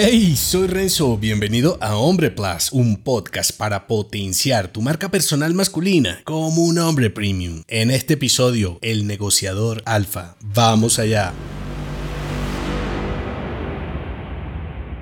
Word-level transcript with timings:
Hey, 0.00 0.36
soy 0.36 0.68
Renzo, 0.68 1.16
bienvenido 1.16 1.76
a 1.80 1.96
Hombre 1.96 2.30
Plus, 2.30 2.70
un 2.70 2.98
podcast 2.98 3.50
para 3.50 3.88
potenciar 3.88 4.68
tu 4.68 4.80
marca 4.80 5.10
personal 5.10 5.54
masculina 5.54 6.20
como 6.22 6.62
un 6.62 6.78
hombre 6.78 7.10
premium. 7.10 7.64
En 7.66 7.90
este 7.90 8.14
episodio, 8.14 8.78
el 8.80 9.08
negociador 9.08 9.82
alfa. 9.86 10.36
Vamos 10.40 11.00
allá. 11.00 11.32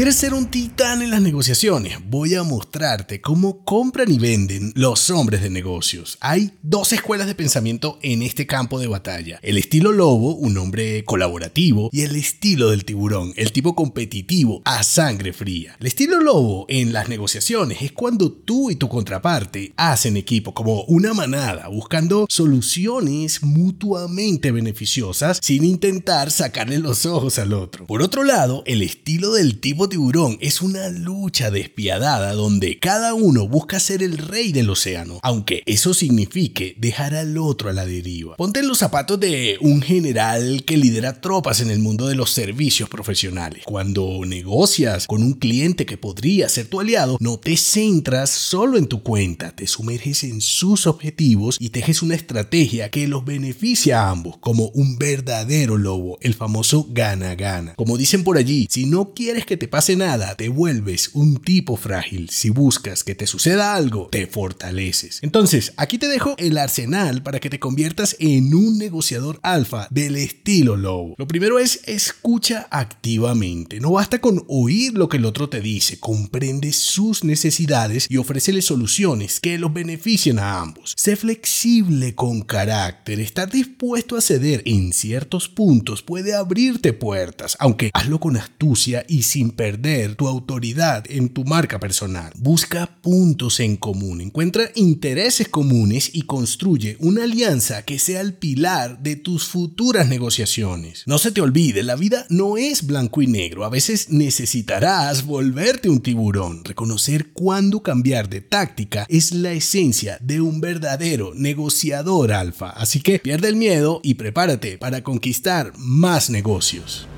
¿Quieres 0.00 0.16
ser 0.16 0.32
un 0.32 0.46
titán 0.46 1.02
en 1.02 1.10
las 1.10 1.20
negociaciones? 1.20 1.98
Voy 2.08 2.34
a 2.34 2.42
mostrarte 2.42 3.20
cómo 3.20 3.62
compran 3.66 4.10
y 4.10 4.18
venden 4.18 4.72
los 4.74 5.10
hombres 5.10 5.42
de 5.42 5.50
negocios. 5.50 6.16
Hay 6.22 6.52
dos 6.62 6.94
escuelas 6.94 7.26
de 7.26 7.34
pensamiento 7.34 7.98
en 8.00 8.22
este 8.22 8.46
campo 8.46 8.78
de 8.78 8.86
batalla. 8.86 9.38
El 9.42 9.58
estilo 9.58 9.92
lobo, 9.92 10.36
un 10.36 10.56
hombre 10.56 11.04
colaborativo, 11.04 11.90
y 11.92 12.00
el 12.00 12.16
estilo 12.16 12.70
del 12.70 12.86
tiburón, 12.86 13.34
el 13.36 13.52
tipo 13.52 13.74
competitivo 13.74 14.62
a 14.64 14.82
sangre 14.84 15.34
fría. 15.34 15.76
El 15.78 15.88
estilo 15.88 16.18
lobo 16.18 16.64
en 16.70 16.94
las 16.94 17.10
negociaciones 17.10 17.82
es 17.82 17.92
cuando 17.92 18.32
tú 18.32 18.70
y 18.70 18.76
tu 18.76 18.88
contraparte 18.88 19.74
hacen 19.76 20.16
equipo 20.16 20.54
como 20.54 20.84
una 20.84 21.12
manada, 21.12 21.68
buscando 21.68 22.24
soluciones 22.30 23.42
mutuamente 23.42 24.50
beneficiosas 24.50 25.40
sin 25.42 25.62
intentar 25.62 26.30
sacarle 26.30 26.78
los 26.78 27.04
ojos 27.04 27.38
al 27.38 27.52
otro. 27.52 27.86
Por 27.86 28.00
otro 28.00 28.24
lado, 28.24 28.62
el 28.64 28.80
estilo 28.80 29.34
del 29.34 29.60
tipo 29.60 29.89
tiburón 29.90 30.38
es 30.40 30.62
una 30.62 30.88
lucha 30.88 31.50
despiadada 31.50 32.32
donde 32.32 32.78
cada 32.78 33.12
uno 33.12 33.46
busca 33.46 33.78
ser 33.78 34.02
el 34.02 34.16
rey 34.16 34.52
del 34.52 34.70
océano, 34.70 35.20
aunque 35.22 35.62
eso 35.66 35.92
signifique 35.92 36.74
dejar 36.78 37.14
al 37.14 37.36
otro 37.36 37.68
a 37.68 37.74
la 37.74 37.84
deriva. 37.84 38.36
Ponte 38.36 38.60
en 38.60 38.68
los 38.68 38.78
zapatos 38.78 39.20
de 39.20 39.58
un 39.60 39.82
general 39.82 40.64
que 40.64 40.78
lidera 40.78 41.20
tropas 41.20 41.60
en 41.60 41.70
el 41.70 41.80
mundo 41.80 42.06
de 42.06 42.14
los 42.14 42.30
servicios 42.30 42.88
profesionales. 42.88 43.64
Cuando 43.66 44.20
negocias 44.24 45.06
con 45.06 45.22
un 45.22 45.34
cliente 45.34 45.84
que 45.84 45.98
podría 45.98 46.48
ser 46.48 46.68
tu 46.68 46.80
aliado, 46.80 47.18
no 47.20 47.38
te 47.38 47.56
centras 47.56 48.30
solo 48.30 48.78
en 48.78 48.86
tu 48.86 49.02
cuenta, 49.02 49.54
te 49.54 49.66
sumerges 49.66 50.24
en 50.24 50.40
sus 50.40 50.86
objetivos 50.86 51.56
y 51.60 51.70
tejes 51.70 52.02
una 52.02 52.14
estrategia 52.14 52.90
que 52.90 53.08
los 53.08 53.24
beneficia 53.24 54.02
a 54.02 54.10
ambos, 54.10 54.38
como 54.38 54.68
un 54.68 54.96
verdadero 54.96 55.76
lobo, 55.76 56.18
el 56.20 56.34
famoso 56.34 56.86
gana-gana. 56.88 57.74
Como 57.74 57.98
dicen 57.98 58.22
por 58.22 58.38
allí, 58.38 58.68
si 58.70 58.86
no 58.86 59.12
quieres 59.12 59.44
que 59.44 59.56
te 59.56 59.68
pase 59.70 59.96
nada, 59.96 60.34
te 60.34 60.48
vuelves 60.48 61.10
un 61.14 61.38
tipo 61.38 61.76
frágil. 61.76 62.28
Si 62.30 62.50
buscas 62.50 63.04
que 63.04 63.14
te 63.14 63.26
suceda 63.26 63.74
algo, 63.74 64.08
te 64.10 64.26
fortaleces. 64.26 65.20
Entonces, 65.22 65.72
aquí 65.76 65.96
te 65.96 66.08
dejo 66.08 66.34
el 66.38 66.58
arsenal 66.58 67.22
para 67.22 67.40
que 67.40 67.50
te 67.50 67.60
conviertas 67.60 68.16
en 68.18 68.54
un 68.54 68.78
negociador 68.78 69.38
alfa 69.42 69.86
del 69.90 70.16
estilo 70.16 70.76
low. 70.76 71.14
Lo 71.16 71.26
primero 71.26 71.58
es 71.58 71.80
escucha 71.86 72.66
activamente. 72.70 73.80
No 73.80 73.92
basta 73.92 74.20
con 74.20 74.44
oír 74.48 74.94
lo 74.94 75.08
que 75.08 75.16
el 75.16 75.24
otro 75.24 75.48
te 75.48 75.60
dice, 75.60 75.98
comprende 75.98 76.72
sus 76.72 77.24
necesidades 77.24 78.06
y 78.10 78.16
ofrécele 78.16 78.62
soluciones 78.62 79.40
que 79.40 79.58
los 79.58 79.72
beneficien 79.72 80.38
a 80.38 80.60
ambos. 80.60 80.94
Sé 80.96 81.16
flexible 81.16 82.14
con 82.14 82.42
carácter. 82.42 83.20
Estar 83.20 83.50
dispuesto 83.50 84.16
a 84.16 84.20
ceder 84.20 84.62
en 84.66 84.92
ciertos 84.92 85.48
puntos 85.48 86.02
puede 86.02 86.34
abrirte 86.34 86.92
puertas, 86.92 87.56
aunque 87.60 87.90
hazlo 87.94 88.18
con 88.18 88.36
astucia 88.36 89.04
y 89.08 89.22
sin 89.22 89.50
perder 89.60 90.14
tu 90.14 90.26
autoridad 90.26 91.04
en 91.10 91.28
tu 91.28 91.44
marca 91.44 91.78
personal. 91.78 92.32
Busca 92.38 92.86
puntos 93.02 93.60
en 93.60 93.76
común, 93.76 94.22
encuentra 94.22 94.70
intereses 94.74 95.48
comunes 95.48 96.08
y 96.14 96.22
construye 96.22 96.96
una 96.98 97.24
alianza 97.24 97.82
que 97.82 97.98
sea 97.98 98.22
el 98.22 98.32
pilar 98.32 99.02
de 99.02 99.16
tus 99.16 99.48
futuras 99.48 100.08
negociaciones. 100.08 101.02
No 101.04 101.18
se 101.18 101.30
te 101.30 101.42
olvide, 101.42 101.82
la 101.82 101.96
vida 101.96 102.24
no 102.30 102.56
es 102.56 102.86
blanco 102.86 103.20
y 103.20 103.26
negro. 103.26 103.66
A 103.66 103.68
veces 103.68 104.08
necesitarás 104.08 105.26
volverte 105.26 105.90
un 105.90 106.00
tiburón. 106.00 106.64
Reconocer 106.64 107.32
cuándo 107.34 107.82
cambiar 107.82 108.30
de 108.30 108.40
táctica 108.40 109.04
es 109.10 109.32
la 109.32 109.52
esencia 109.52 110.16
de 110.22 110.40
un 110.40 110.62
verdadero 110.62 111.34
negociador 111.34 112.32
alfa. 112.32 112.70
Así 112.70 113.02
que 113.02 113.18
pierde 113.18 113.48
el 113.48 113.56
miedo 113.56 114.00
y 114.02 114.14
prepárate 114.14 114.78
para 114.78 115.02
conquistar 115.02 115.74
más 115.76 116.30
negocios. 116.30 117.09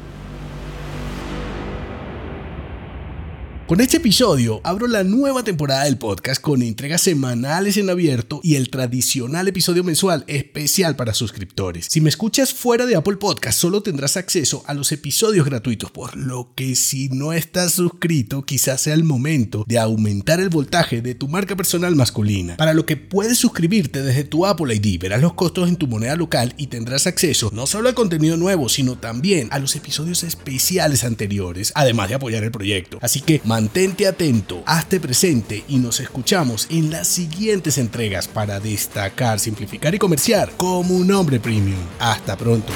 Con 3.73 3.81
este 3.81 3.97
episodio 3.97 4.61
abro 4.65 4.87
la 4.87 5.03
nueva 5.03 5.45
temporada 5.45 5.85
del 5.85 5.97
podcast 5.97 6.43
con 6.43 6.61
entregas 6.61 7.01
semanales 7.01 7.79
en 7.79 7.89
abierto 7.89 8.39
y 8.43 8.57
el 8.57 8.69
tradicional 8.69 9.49
episodio 9.49 9.83
mensual 9.83 10.25
especial 10.27 10.95
para 10.95 11.15
suscriptores. 11.15 11.87
Si 11.91 12.03
me 12.03 12.11
escuchas 12.11 12.53
fuera 12.53 12.85
de 12.85 12.97
Apple 12.97 13.17
Podcast 13.17 13.59
solo 13.59 13.83
tendrás 13.83 14.19
acceso 14.19 14.63
a 14.67 14.75
los 14.75 14.93
episodios 14.93 15.47
gratuitos, 15.47 15.91
por 15.91 16.19
lo 16.19 16.53
que 16.55 16.77
si 16.77 17.09
no 17.09 17.33
estás 17.33 17.73
suscrito 17.73 18.45
quizás 18.45 18.83
sea 18.83 18.93
el 18.93 19.05
momento 19.05 19.65
de 19.67 19.79
aumentar 19.79 20.39
el 20.39 20.51
voltaje 20.51 21.01
de 21.01 21.15
tu 21.15 21.29
marca 21.29 21.57
personal 21.57 21.97
masculina. 21.97 22.59
Para 22.59 22.75
lo 22.75 22.85
que 22.85 22.99
puedes 22.99 23.39
suscribirte 23.39 24.03
desde 24.03 24.25
tu 24.25 24.45
Apple 24.45 24.75
ID, 24.75 25.01
verás 25.01 25.23
los 25.23 25.33
costos 25.33 25.71
en 25.71 25.77
tu 25.77 25.87
moneda 25.87 26.15
local 26.17 26.53
y 26.59 26.67
tendrás 26.67 27.07
acceso 27.07 27.49
no 27.55 27.67
solo 27.67 27.89
al 27.89 27.95
contenido 27.95 28.37
nuevo, 28.37 28.69
sino 28.69 28.99
también 28.99 29.49
a 29.51 29.59
los 29.59 29.77
episodios 29.77 30.25
especiales 30.25 31.05
anteriores, 31.05 31.73
además 31.75 32.11
de 32.11 32.17
apoyar 32.17 32.45
el 32.45 32.51
proyecto. 32.51 32.99
Así 33.01 33.23
que 33.23 33.41
Mantente 33.63 34.09
atento, 34.09 34.61
hazte 34.67 34.99
presente 34.99 35.63
y 35.69 35.77
nos 35.79 36.01
escuchamos 36.01 36.67
en 36.69 36.91
las 36.91 37.07
siguientes 37.07 37.79
entregas 37.79 38.27
para 38.27 38.59
destacar, 38.59 39.39
simplificar 39.39 39.95
y 39.95 40.01
comerciar 40.01 40.51
como 40.57 40.97
un 40.97 41.13
hombre 41.13 41.39
premium. 41.39 41.79
Hasta 42.01 42.37
pronto. 42.37 42.73